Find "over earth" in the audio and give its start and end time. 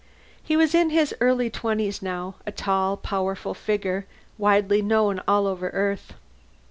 5.45-6.15